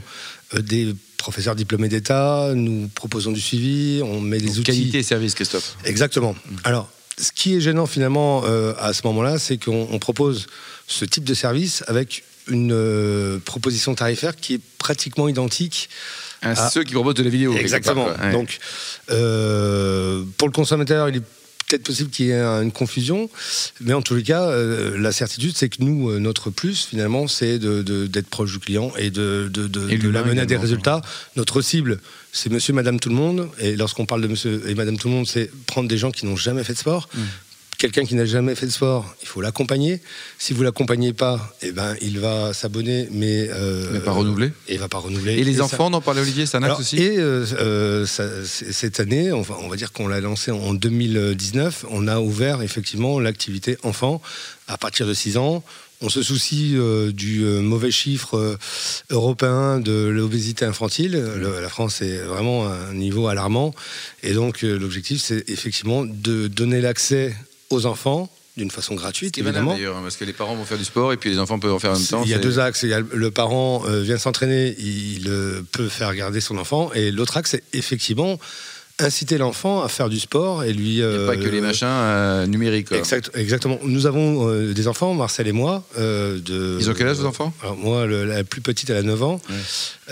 des 0.59 0.93
professeurs 1.23 1.55
diplômés 1.55 1.87
d'État, 1.87 2.51
nous 2.53 2.89
proposons 2.93 3.31
du 3.31 3.39
suivi, 3.39 4.01
on 4.03 4.19
met 4.19 4.39
des 4.39 4.47
Donc, 4.47 4.57
outils. 4.57 4.63
Qualité 4.63 4.97
et 4.99 5.03
service, 5.03 5.33
Christophe. 5.35 5.77
Exactement. 5.85 6.35
Alors, 6.65 6.89
ce 7.17 7.31
qui 7.31 7.55
est 7.55 7.61
gênant 7.61 7.85
finalement 7.85 8.43
euh, 8.43 8.73
à 8.77 8.91
ce 8.91 9.07
moment-là, 9.07 9.39
c'est 9.39 9.57
qu'on 9.57 9.87
on 9.89 9.99
propose 9.99 10.47
ce 10.85 11.05
type 11.05 11.23
de 11.23 11.33
service 11.33 11.81
avec 11.87 12.25
une 12.49 12.73
euh, 12.73 13.39
proposition 13.39 13.95
tarifaire 13.95 14.35
qui 14.35 14.55
est 14.55 14.61
pratiquement 14.77 15.29
identique 15.29 15.89
À 16.41 16.69
ceux 16.69 16.83
qui 16.83 16.93
proposent 16.93 17.15
de 17.15 17.23
la 17.23 17.29
vidéo. 17.29 17.55
Exactement. 17.55 18.03
part, 18.03 18.17
quoi. 18.17 18.25
Ouais. 18.25 18.33
Donc, 18.33 18.59
euh, 19.09 20.25
pour 20.37 20.49
le 20.49 20.53
consommateur, 20.53 21.07
il 21.07 21.15
est 21.15 21.23
peut-être 21.73 21.83
possible 21.87 22.09
qu'il 22.11 22.27
y 22.27 22.31
ait 22.31 22.39
une 22.41 22.71
confusion, 22.71 23.29
mais 23.81 23.93
en 23.93 24.01
tous 24.03 24.13
les 24.15 24.21
cas, 24.23 24.43
euh, 24.43 24.95
la 24.97 25.11
certitude, 25.11 25.53
c'est 25.55 25.69
que 25.69 25.77
nous, 25.83 26.11
euh, 26.11 26.19
notre 26.19 26.51
plus, 26.51 26.85
finalement, 26.85 27.27
c'est 27.27 27.57
de- 27.57 27.81
de- 27.81 28.05
d'être 28.05 28.27
proche 28.27 28.51
du 28.51 28.59
client 28.59 28.91
et 28.97 29.09
de, 29.09 29.49
l'amener 30.11 30.41
à 30.41 30.45
des 30.45 30.55
résultats. 30.57 31.01
Notre 31.35 31.61
cible, 31.61 31.99
c'est 32.31 32.51
monsieur, 32.51 32.73
madame, 32.73 32.99
tout 32.99 33.09
le 33.09 33.15
monde. 33.15 33.49
Et 33.59 33.75
lorsqu'on 33.75 34.05
parle 34.05 34.21
de 34.21 34.27
monsieur 34.27 34.61
et 34.67 34.75
madame, 34.75 34.97
tout 34.97 35.07
le 35.07 35.15
monde, 35.15 35.27
c'est 35.27 35.49
prendre 35.65 35.87
des 35.89 35.97
gens 35.97 36.11
qui 36.11 36.25
n'ont 36.27 36.35
jamais 36.35 36.63
fait 36.63 36.73
de 36.73 36.77
sport. 36.77 37.09
Mm. 37.15 37.19
Quelqu'un 37.83 38.05
qui 38.05 38.15
n'a 38.15 38.23
jamais 38.23 38.55
fait 38.55 38.65
de 38.65 38.71
sport, 38.71 39.13
il 39.21 39.27
faut 39.27 39.41
l'accompagner. 39.41 39.99
Si 40.39 40.53
vous 40.53 40.63
l'accompagnez 40.63 41.11
pas, 41.11 41.53
eh 41.61 41.73
ben, 41.73 41.97
il 42.01 42.17
va 42.17 42.53
s'abonner, 42.53 43.09
mais, 43.11 43.49
euh, 43.51 43.89
Mais 43.91 43.99
pas 43.99 44.13
renouvelé. 44.13 44.53
Et 44.69 44.77
va 44.77 44.87
pas 44.87 44.99
renouveler. 44.99 45.33
Et 45.33 45.43
les 45.43 45.55
ça- 45.55 45.65
enfants, 45.65 45.87
on 45.91 45.93
en 45.93 45.99
parlait 45.99 46.21
Olivier, 46.21 46.43
axe 46.43 46.55
alors, 46.55 46.79
aussi 46.79 46.95
et 46.95 47.17
euh, 47.19 47.45
euh, 47.59 48.05
ça- 48.05 48.45
cette 48.45 49.01
année, 49.01 49.33
on 49.33 49.41
va, 49.41 49.57
on 49.59 49.67
va 49.67 49.75
dire 49.75 49.91
qu'on 49.91 50.07
l'a 50.07 50.21
lancé 50.21 50.49
en 50.51 50.73
2019, 50.73 51.83
on 51.89 52.07
a 52.07 52.19
ouvert 52.21 52.61
effectivement 52.61 53.19
l'activité 53.19 53.77
enfant 53.83 54.21
à 54.69 54.77
partir 54.77 55.05
de 55.05 55.13
6 55.13 55.35
ans. 55.35 55.61
On 55.99 56.07
se 56.07 56.23
soucie 56.23 56.75
euh, 56.77 57.11
du 57.11 57.43
euh, 57.43 57.59
mauvais 57.59 57.91
chiffre 57.91 58.37
euh, 58.37 58.57
européen 59.09 59.81
de 59.81 59.91
l'obésité 60.07 60.63
infantile. 60.63 61.11
Le- 61.13 61.59
la 61.61 61.67
France 61.69 62.01
est 62.01 62.19
vraiment 62.19 62.65
à 62.65 62.75
un 62.91 62.93
niveau 62.93 63.27
alarmant. 63.27 63.73
Et 64.21 64.31
donc, 64.31 64.61
l'objectif, 64.61 65.21
c'est 65.21 65.49
effectivement 65.49 66.05
de 66.05 66.47
donner 66.47 66.79
l'accès 66.79 67.35
aux 67.73 67.85
enfants 67.85 68.29
d'une 68.55 68.69
façon 68.69 68.93
gratuite, 68.93 69.37
évidemment. 69.39 69.73
d'ailleurs, 69.73 69.97
hein, 69.97 70.01
parce 70.03 70.15
que 70.15 70.25
les 70.25 70.33
parents 70.33 70.55
vont 70.55 70.65
faire 70.65 70.77
du 70.77 70.85
sport 70.85 71.11
et 71.11 71.17
puis 71.17 71.31
les 71.31 71.39
enfants 71.39 71.57
peuvent 71.57 71.73
en 71.73 71.79
faire 71.79 71.91
en 71.91 71.95
même 71.95 72.05
temps. 72.05 72.21
Il 72.23 72.29
y 72.29 72.35
a 72.35 72.37
deux 72.37 72.59
axes. 72.59 72.83
Le 72.83 73.31
parent 73.31 73.83
euh, 73.87 74.01
vient 74.01 74.17
s'entraîner, 74.17 74.75
il 74.77 75.27
euh, 75.27 75.63
peut 75.71 75.89
faire 75.89 76.13
garder 76.13 76.39
son 76.39 76.59
enfant. 76.59 76.91
Et 76.93 77.09
l'autre 77.09 77.37
axe, 77.37 77.51
c'est 77.51 77.63
effectivement 77.73 78.37
inciter 78.99 79.37
l'enfant 79.37 79.81
à 79.83 79.89
faire 79.89 80.07
du 80.07 80.19
sport 80.19 80.63
et 80.63 80.71
lui. 80.71 80.89
Il 80.89 80.95
n'y 80.95 81.01
a 81.01 81.05
euh, 81.05 81.27
pas 81.27 81.35
que 81.35 81.47
les 81.49 81.61
machins 81.61 81.87
euh, 81.89 82.45
numériques. 82.45 82.89
quoi. 82.89 82.97
Exact- 82.97 83.31
exactement. 83.35 83.79
Nous 83.83 84.05
avons 84.05 84.47
euh, 84.49 84.73
des 84.73 84.87
enfants, 84.87 85.13
Marcel 85.15 85.47
et 85.47 85.51
moi. 85.51 85.83
euh, 85.97 86.39
de, 86.39 86.77
Ils 86.79 86.89
ont 86.89 86.93
quel 86.93 87.07
âge, 87.07 87.17
vos 87.17 87.25
enfants? 87.25 87.51
Alors, 87.63 87.75
moi, 87.75 88.05
le- 88.05 88.25
la 88.25 88.43
plus 88.43 88.61
petite, 88.61 88.89
elle 88.91 88.97
a 88.97 89.01
9 89.01 89.23
ans. 89.23 89.41
Ouais. 89.49 89.55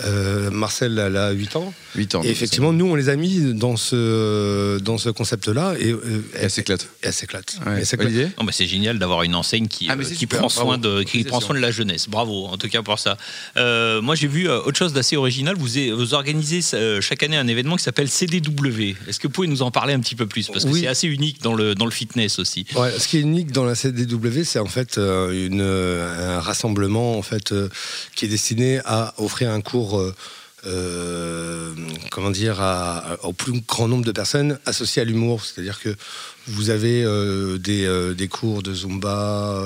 Euh, 0.04 0.50
Marcel, 0.50 0.98
elle 0.98 1.16
a 1.16 1.30
8 1.30 1.54
ans. 1.56 1.72
8 1.94 2.14
ans. 2.16 2.22
Et 2.24 2.30
effectivement, 2.30 2.72
nous, 2.72 2.86
on 2.86 2.94
les 2.96 3.08
a 3.08 3.16
mis 3.16 3.54
dans 3.54 3.76
ce, 3.76 4.78
dans 4.78 4.98
ce 4.98 5.10
concept-là. 5.10 5.74
Et, 5.78 5.90
euh, 5.92 6.00
Et 6.34 6.38
elle 6.42 6.50
s'éclate. 6.50 6.88
Elle 7.02 7.12
s'éclate. 7.12 7.58
Ouais. 7.64 7.74
Elle 7.78 7.86
s'éclate. 7.86 8.08
Olivier? 8.08 8.28
Non, 8.38 8.44
mais 8.44 8.52
c'est 8.52 8.66
génial 8.66 8.98
d'avoir 8.98 9.22
une 9.22 9.34
enseigne 9.36 9.68
qui, 9.68 9.86
Ah, 9.88 9.94
euh, 9.98 10.02
qui, 10.02 10.26
prend 10.26 10.46
bravo. 10.48 10.50
soin 10.50 10.78
de, 10.78 11.02
qui 11.04 11.22
prend 11.24 11.40
soin 11.40 11.54
de 11.54 11.60
la 11.60 11.70
jeunesse. 11.70 12.08
Bravo, 12.08 12.46
en 12.46 12.56
tout 12.56 12.68
cas 12.68 12.82
pour 12.82 12.98
ça. 12.98 13.16
Euh, 13.56 14.02
moi, 14.02 14.16
j'ai 14.16 14.26
vu 14.28 14.48
euh, 14.48 14.60
autre 14.62 14.78
chose 14.78 14.92
d'assez 14.92 15.16
original. 15.16 15.54
Vous, 15.56 15.68
vous 15.96 16.14
organisez 16.14 16.60
euh, 16.74 17.00
chaque 17.00 17.22
année 17.22 17.36
un 17.36 17.46
événement 17.46 17.76
qui 17.76 17.84
s'appelle 17.84 18.08
CDW. 18.08 18.71
Est-ce 18.80 19.18
que 19.20 19.26
vous 19.26 19.32
pouvez 19.32 19.48
nous 19.48 19.62
en 19.62 19.70
parler 19.70 19.92
un 19.94 20.00
petit 20.00 20.14
peu 20.16 20.26
plus? 20.26 20.48
Parce 20.48 20.64
que 20.64 20.70
Oui. 20.70 20.80
c'est 20.80 20.86
assez 20.86 21.06
unique 21.08 21.42
dans 21.42 21.54
le, 21.54 21.74
dans 21.74 21.84
le 21.84 21.90
fitness 21.90 22.38
aussi. 22.38 22.64
Ouais, 22.76 22.92
ce 22.98 23.06
qui 23.08 23.18
est 23.18 23.20
unique 23.20 23.52
dans 23.52 23.64
la 23.64 23.74
CDW, 23.74 24.44
c'est 24.44 24.58
en 24.58 24.66
fait 24.66 24.98
euh, 24.98 25.46
une, 25.46 25.60
euh, 25.60 26.36
un 26.38 26.40
rassemblement 26.40 27.18
en 27.18 27.22
fait 27.22 27.52
euh, 27.52 27.68
qui 28.16 28.24
est 28.24 28.28
destiné 28.28 28.80
à 28.84 29.14
offrir 29.18 29.50
un 29.50 29.60
cours 29.60 30.00
euh, 30.64 31.74
comment 32.10 32.30
dire, 32.30 32.60
à- 32.60 32.98
à- 33.14 33.24
au 33.24 33.32
plus 33.32 33.52
grand 33.66 33.88
nombre 33.88 34.04
de 34.04 34.12
personnes 34.12 34.58
associées 34.66 35.02
à 35.02 35.04
l'humour. 35.04 35.44
C'est-à-dire 35.44 35.80
que 35.80 35.94
vous 36.46 36.70
avez 36.70 37.02
euh, 37.04 37.58
des, 37.58 37.84
euh, 37.84 38.14
des 38.14 38.28
cours 38.28 38.62
de 38.62 38.72
Zumba 38.74 39.64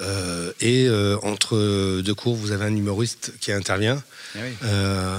euh, 0.00 0.52
et 0.60 0.86
euh, 0.88 1.16
entre 1.22 2.00
deux 2.02 2.14
cours, 2.14 2.34
vous 2.34 2.52
avez 2.52 2.64
un 2.64 2.74
humoriste 2.74 3.32
qui 3.40 3.52
intervient. 3.52 4.02
Euh, 4.64 5.18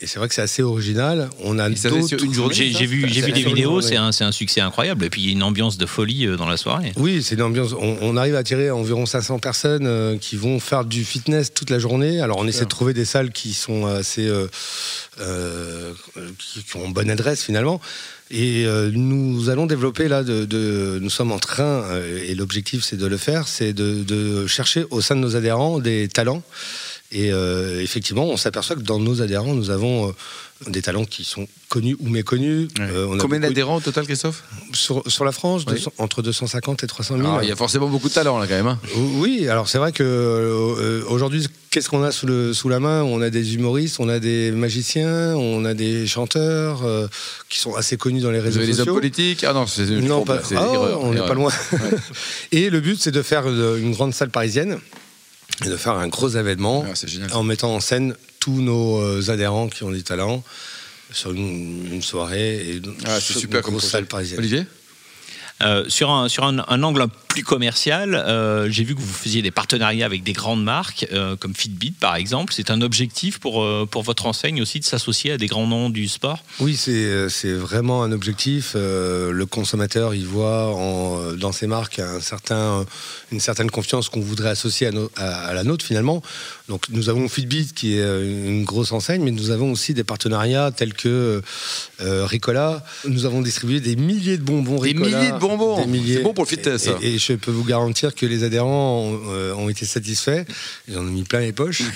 et 0.00 0.06
c'est 0.06 0.18
vrai 0.18 0.28
que 0.28 0.34
c'est 0.34 0.42
assez 0.42 0.62
original. 0.62 1.30
On 1.42 1.58
a 1.58 1.70
J'ai 1.70 2.86
vu, 2.86 3.08
j'ai 3.08 3.22
vu 3.22 3.32
des 3.32 3.42
vidéos, 3.42 3.80
c'est 3.80 3.96
un, 3.96 4.32
succès 4.32 4.60
incroyable. 4.60 5.04
Et 5.04 5.10
puis 5.10 5.22
il 5.22 5.26
y 5.26 5.28
a 5.30 5.32
une 5.32 5.42
ambiance 5.42 5.78
de 5.78 5.86
folie 5.86 6.26
dans 6.36 6.46
la 6.46 6.56
soirée. 6.56 6.92
Oui, 6.96 7.22
c'est 7.22 7.36
une 7.36 7.42
ambiance. 7.42 7.72
On, 7.72 7.96
on 8.02 8.16
arrive 8.16 8.34
à 8.34 8.38
attirer 8.38 8.70
environ 8.70 9.06
500 9.06 9.38
personnes 9.38 10.18
qui 10.18 10.36
vont 10.36 10.60
faire 10.60 10.84
du 10.84 11.04
fitness 11.04 11.52
toute 11.52 11.70
la 11.70 11.78
journée. 11.78 12.20
Alors, 12.20 12.38
on 12.38 12.46
essaie 12.46 12.64
de 12.64 12.68
trouver 12.68 12.92
des 12.92 13.04
salles 13.04 13.30
qui 13.30 13.54
sont 13.54 13.86
assez. 13.86 14.28
euh, 15.20 15.92
euh, 16.16 16.30
qui, 16.38 16.62
qui 16.62 16.76
ont 16.76 16.88
bonne 16.88 17.10
adresse 17.10 17.42
finalement. 17.42 17.80
Et 18.30 18.66
euh, 18.66 18.90
nous 18.92 19.48
allons 19.48 19.66
développer 19.66 20.06
là, 20.06 20.22
de, 20.22 20.98
nous 21.00 21.10
sommes 21.10 21.32
en 21.32 21.38
train, 21.38 21.82
euh, 21.84 22.22
et 22.26 22.34
l'objectif 22.34 22.84
c'est 22.84 22.96
de 22.96 23.06
le 23.06 23.16
faire, 23.16 23.48
c'est 23.48 23.72
de 23.72 24.46
chercher 24.46 24.84
au 24.90 25.00
sein 25.00 25.16
de 25.16 25.20
nos 25.20 25.36
adhérents 25.36 25.78
des 25.78 26.08
talents. 26.08 26.42
Et 27.10 27.32
euh, 27.32 27.80
effectivement, 27.82 28.26
on 28.26 28.36
s'aperçoit 28.36 28.76
que 28.76 28.82
dans 28.82 28.98
nos 28.98 29.22
adhérents, 29.22 29.54
nous 29.54 29.70
avons 29.70 30.08
euh, 30.08 30.12
des 30.70 30.82
talents 30.82 31.06
qui 31.06 31.24
sont 31.24 31.48
connus 31.70 31.96
ou 32.00 32.08
méconnus. 32.10 32.68
Euh, 32.80 33.06
on 33.06 33.16
Combien 33.16 33.38
beaucoup- 33.38 33.40
d'adhérents 33.48 33.76
au 33.76 33.80
total, 33.80 34.04
Christophe? 34.04 34.44
Sur, 34.74 35.02
sur 35.10 35.24
la 35.24 35.32
France, 35.32 35.62
Oui. 35.66 35.72
200 35.76 35.92
entre 35.96 36.20
250 36.20 36.84
et 36.84 36.86
300 36.86 37.16
000. 37.16 37.26
Alors, 37.26 37.42
Il 37.42 37.48
y 37.48 37.52
a 37.52 37.56
forcément 37.56 37.88
beaucoup 37.88 38.10
de 38.10 38.12
talent 38.12 38.38
là 38.38 38.46
quand 38.46 38.56
même. 38.56 38.66
hein. 38.66 38.78
Oui, 39.16 39.48
alors 39.48 39.70
c'est 39.70 39.78
vrai 39.78 39.92
que 39.92 40.02
euh, 40.04 41.02
aujourd'hui, 41.08 41.46
qu'est-ce 41.70 41.88
qu'on 41.88 42.02
a 42.02 42.12
sous, 42.12 42.26
le, 42.26 42.52
sous 42.52 42.68
la 42.68 42.78
main? 42.78 43.02
On 43.04 43.22
a 43.22 43.30
des 43.30 43.54
humoristes, 43.54 43.96
on 44.00 44.08
a 44.10 44.18
des 44.18 44.50
magiciens, 44.50 45.34
on 45.34 45.64
a 45.64 45.72
des 45.72 46.06
chanteurs 46.06 46.82
euh, 46.84 47.06
qui 47.48 47.58
sont 47.58 47.74
assez 47.74 47.96
connus 47.96 48.20
dans 48.20 48.30
les 48.30 48.40
Vous 48.40 48.44
réseaux 48.44 48.58
avez 48.58 48.66
les 48.66 48.72
hommes 48.74 48.78
sociaux. 48.80 48.94
politiques? 48.94 49.44
Ah 49.44 49.54
non, 49.54 49.66
c'est 49.66 49.86
Non, 49.86 50.24
pas, 50.26 50.42
ah, 50.50 50.54
erreur, 50.74 51.00
on 51.02 51.12
n'est 51.14 51.20
pas 51.20 51.32
loin. 51.32 51.52
et 52.52 52.68
le 52.68 52.80
but, 52.80 53.00
c'est 53.00 53.12
de 53.12 53.22
faire 53.22 53.46
une 53.48 53.92
grande 53.92 54.12
salle 54.12 54.28
parisienne 54.28 54.78
et 55.64 55.68
de 55.68 55.76
faire 55.76 55.94
un 55.94 56.08
gros 56.08 56.28
événement 56.28 56.84
Ah, 56.86 57.36
en 57.36 57.42
mettant 57.42 57.74
en 57.74 57.80
scène 57.80 58.14
tous 58.40 58.60
nos 58.60 59.00
euh, 59.00 59.30
adhérents 59.30 59.68
qui 59.68 59.82
ont 59.84 59.90
des 59.90 60.02
talents 60.02 60.42
sur 61.12 61.32
une, 61.32 61.92
une 61.92 62.02
soirée 62.02 62.56
et 62.56 62.82
Ah, 63.06 63.18
c'est 63.20 63.32
sur 63.32 63.40
super 63.40 63.58
une 63.58 63.62
comme 63.64 63.72
grosse 63.74 63.82
projet. 63.84 63.92
salle 63.92 64.06
parisienne. 64.06 64.38
Olivier? 64.40 64.66
Euh, 65.62 65.84
sur 65.88 66.10
un, 66.10 66.28
sur 66.28 66.44
un, 66.44 66.64
un 66.68 66.82
angle 66.84 67.06
plus 67.28 67.44
commercial, 67.44 68.14
euh, 68.14 68.68
j'ai 68.70 68.84
vu 68.84 68.94
que 68.94 69.00
vous 69.00 69.12
faisiez 69.12 69.42
des 69.42 69.50
partenariats 69.50 70.06
avec 70.06 70.22
des 70.22 70.32
grandes 70.32 70.64
marques, 70.64 71.06
euh, 71.12 71.36
comme 71.36 71.54
Fitbit 71.54 71.92
par 71.92 72.16
exemple. 72.16 72.52
C'est 72.56 72.70
un 72.70 72.80
objectif 72.80 73.38
pour, 73.38 73.62
euh, 73.62 73.86
pour 73.88 74.02
votre 74.02 74.26
enseigne 74.26 74.60
aussi 74.62 74.80
de 74.80 74.84
s'associer 74.84 75.32
à 75.32 75.36
des 75.38 75.46
grands 75.46 75.66
noms 75.66 75.90
du 75.90 76.08
sport? 76.08 76.42
Oui, 76.58 76.74
c'est 76.76 77.28
c'est 77.28 77.52
vraiment 77.52 78.02
un 78.02 78.12
objectif. 78.12 78.72
Euh, 78.74 79.30
le 79.30 79.46
consommateur, 79.46 80.14
il 80.14 80.26
voit 80.26 80.74
en, 80.74 81.32
dans 81.34 81.52
ces 81.52 81.66
marques 81.66 81.98
un 81.98 82.20
certain, 82.20 82.84
une 83.30 83.40
certaine 83.40 83.70
confiance 83.70 84.08
qu'on 84.08 84.20
voudrait 84.20 84.50
associer 84.50 84.86
à, 84.88 84.90
no- 84.92 85.10
à- 85.16 85.48
à 85.48 85.52
la 85.54 85.64
nôtre 85.64 85.84
finalement. 85.84 86.22
Donc 86.68 86.86
nous 86.90 87.08
avons 87.08 87.28
Fitbit 87.28 87.72
qui 87.74 87.94
est 87.98 88.02
une 88.02 88.64
grosse 88.64 88.92
enseigne, 88.92 89.22
mais 89.22 89.30
nous 89.30 89.50
avons 89.50 89.70
aussi 89.72 89.94
des 89.94 90.04
partenariats 90.04 90.70
tels 90.72 90.94
que 90.94 91.42
euh, 92.00 92.26
Ricola. 92.26 92.84
Nous 93.06 93.26
avons 93.26 93.42
distribué 93.42 93.80
des 93.80 93.96
milliers 93.96 94.38
de 94.38 94.42
bonbons 94.42 94.76
Des 94.80 94.88
Ricola. 94.92 95.18
milliers 95.18 95.32
de 95.32 95.38
bonbons. 95.38 95.86
Des. 95.86 96.14
C'est 96.14 96.22
bon 96.22 96.34
pour 96.34 96.44
le 96.44 96.48
fitness, 96.48 96.82
ça. 96.84 96.96
Et, 97.02 97.14
et 97.14 97.18
je 97.34 97.38
peux 97.38 97.50
vous 97.50 97.64
garantir 97.64 98.14
que 98.14 98.26
les 98.26 98.44
adhérents 98.44 99.02
ont, 99.02 99.20
euh, 99.30 99.52
ont 99.54 99.68
été 99.68 99.84
satisfaits. 99.86 100.44
Ils 100.88 100.96
en 100.98 101.02
ont 101.02 101.04
mis 101.04 101.24
plein 101.24 101.40
les 101.40 101.52
poches. 101.52 101.82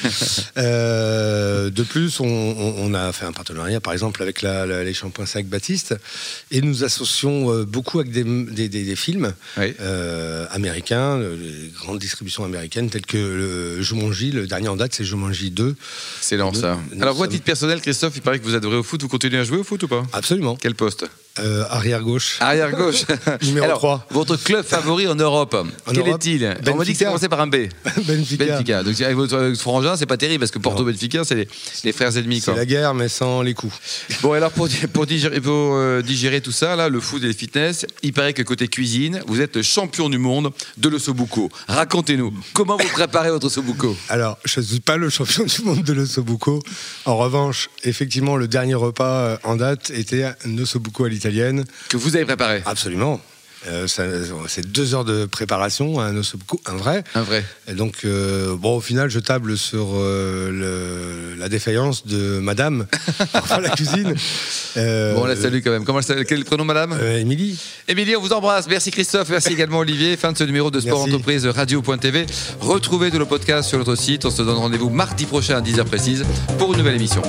Euh, 0.59 1.71
de 1.71 1.83
plus, 1.83 2.21
on, 2.21 2.95
a 2.95 3.13
fait 3.13 3.25
un 3.25 3.33
partenariat, 3.33 3.81
par 3.81 3.93
exemple, 3.93 4.23
avec 4.23 4.43
la- 4.43 4.67
la- 4.67 4.85
les 4.85 4.93
shampoings 4.95 5.27
Sac 5.27 5.47
Baptiste. 5.47 5.95
Et 6.51 6.61
nous 6.61 6.85
associons 6.85 7.51
euh, 7.53 7.65
beaucoup 7.65 8.01
avec 8.01 8.13
des, 8.13 8.23
des- 8.25 8.69
des- 8.69 8.85
des 8.85 8.97
films 8.97 9.33
Oui. 9.57 9.75
américains, 10.51 11.19
les 11.19 11.71
grandes 11.75 11.99
distributions 11.99 12.45
américaines, 12.45 12.91
telles 12.91 13.07
que 13.07 13.17
le 13.17 13.83
Jumanji. 13.83 14.31
Le 14.33 14.47
dernier 14.47 14.69
en 14.69 14.77
date, 14.77 14.95
c'est 14.95 15.05
Jumanji 15.05 15.51
2. 15.51 15.75
Excellent 16.19 16.53
ça. 16.53 16.79
Nous 16.95 17.03
Alors, 17.03 17.17
sommes- 17.17 17.29
titre 17.29 17.45
personnel, 17.45 17.81
Christophe, 17.81 18.15
il 18.17 18.23
paraît 18.23 18.39
que 18.39 18.45
vous 18.45 18.55
adorez 18.55 18.77
au 18.77 18.83
foot. 18.83 19.01
Vous 19.03 19.09
continuez 19.09 19.39
à 19.39 19.45
jouer 19.45 19.59
au 19.59 19.65
foot 19.65 19.83
ou 19.83 19.89
pas? 19.89 20.03
Absolument. 20.13 20.57
Quel 20.57 20.75
poste? 20.75 21.07
Euh, 21.39 21.65
arrière 21.71 22.03
gauche. 22.03 22.37
Arrière 22.41 22.71
gauche. 22.73 23.05
Numéro 23.43 23.65
Alors, 23.65 23.79
3. 23.79 24.07
Votre 24.11 24.37
club 24.37 24.65
favori 24.65 25.09
en 25.09 25.15
Europe, 25.15 25.57
quel 25.93 26.07
est-il? 26.09 26.57
On 26.69 26.75
m'a 26.77 26.85
dit 26.85 26.93
que 26.93 26.99
Benfica. 26.99 27.05
commençait 27.07 27.29
par 27.29 27.41
un 27.41 27.47
B. 27.47 27.57
Benfica. 28.07 28.45
Benfica. 28.45 28.83
Donc, 28.83 29.01
avec 29.01 29.17
votre 29.17 29.55
frangin, 29.55 29.97
c'est 29.97 30.07
pas 30.07 30.19
terrible 30.19 30.41
parce 30.41 30.51
que 30.51 30.59
Porto 30.59 30.85
Benfica, 30.85 31.25
c'est 31.25 31.35
les, 31.35 31.49
les 31.85 31.93
frères 31.93 32.15
ennemis. 32.17 32.43
C'est 32.43 32.55
la 32.55 32.67
guerre, 32.67 32.93
mais 32.93 33.09
sans 33.09 33.41
les 33.41 33.55
coups. 33.55 33.75
Bon, 34.21 34.33
alors 34.33 34.51
pour, 34.51 34.69
pour 34.93 35.07
digérer, 35.07 35.41
pour, 35.41 35.75
euh, 35.75 36.03
digérer 36.03 36.43
tout 36.43 36.53
ça, 36.53 36.77
là, 36.77 36.91
le 36.91 37.01
foot 37.01 37.23
et 37.25 37.29
le 37.29 37.33
fitness, 37.33 37.87
il 38.03 38.13
paraît 38.13 38.35
que 38.35 38.43
côté 38.43 38.69
cuisine, 38.69 39.23
vous 39.27 39.41
êtes 39.41 39.57
le 39.57 39.63
champion 39.63 40.11
du 40.11 40.19
monde 40.19 40.53
de 40.77 40.89
l'ossobuco. 40.91 41.51
Racontez-nous, 41.67 42.35
comment 42.53 42.77
vous 42.77 42.89
préparez 42.89 43.31
votre 43.31 43.47
ossobuco 43.47 43.97
Alors, 44.11 44.37
je 44.45 44.61
ne 44.61 44.65
suis 44.67 44.81
pas 44.81 44.99
le 44.99 45.09
champion 45.09 45.45
du 45.45 45.63
monde 45.65 45.83
de 45.83 45.93
l'ossobuco. 45.95 46.63
En 47.07 47.17
revanche, 47.17 47.71
effectivement, 47.85 48.37
le 48.37 48.49
dernier 48.49 48.75
repas 48.75 49.23
euh, 49.23 49.37
en 49.45 49.57
date 49.57 49.91
était 49.91 50.25
un 50.25 50.59
ossobuco 50.59 51.05
à 51.05 51.09
Que 51.89 51.97
vous 51.97 52.17
avez 52.17 52.25
préparé 52.25 52.63
Absolument. 52.67 53.21
Euh, 53.69 53.87
c'est 54.49 54.67
deux 54.73 54.93
heures 54.93 55.05
de 55.05 55.25
préparation, 55.25 56.01
un 56.01 56.11
vrai. 56.77 57.05
Un 57.15 57.23
vrai. 57.23 57.45
Et 57.69 57.75
donc, 57.75 57.99
euh, 58.05 58.57
bon, 58.57 58.79
au 58.79 58.81
final, 58.81 59.09
je 59.09 59.21
table 59.21 59.57
sur 59.57 59.91
euh, 59.95 60.51
le- 60.51 61.39
la 61.41 61.49
défaillance 61.49 62.05
de 62.05 62.41
madame 62.41 62.87
faire 63.45 63.61
la 63.61 63.69
cuisine. 63.69 64.15
Bon, 64.75 65.23
on 65.23 65.25
la 65.27 65.37
salue 65.37 65.61
quand 65.63 65.71
même. 65.71 65.85
Comment 65.85 66.01
Quel 66.01 66.19
est 66.29 66.37
le 66.37 66.43
prénom, 66.43 66.65
madame? 66.65 66.99
Émilie. 67.17 67.57
Émilie, 67.87 68.17
on 68.17 68.21
vous 68.21 68.33
embrasse. 68.33 68.67
Merci 68.67 68.91
Christophe, 68.91 69.29
merci 69.29 69.53
également 69.53 69.79
Olivier. 69.79 70.17
Fin 70.17 70.33
de 70.33 70.39
ce 70.39 70.43
numéro 70.43 70.73
de 70.73 70.81
Sport 70.81 70.99
Merci. 71.07 71.13
Entreprise 71.15 71.47
Radio.tv. 71.47 72.27
Retrouvez 72.59 73.13
tous 73.13 73.19
nos 73.19 73.27
podcasts 73.27 73.69
sur 73.69 73.79
notre 73.79 73.95
site. 73.95 74.25
On 74.25 74.31
se 74.31 74.43
donne 74.43 74.57
rendez-vous 74.57 74.91
mardi 74.91 75.25
prochain 75.27 75.59
à 75.59 75.61
10h 75.61 75.85
précise 75.85 76.25
pour 76.59 76.73
une 76.73 76.79
nouvelle 76.79 76.97
émission. 76.97 77.23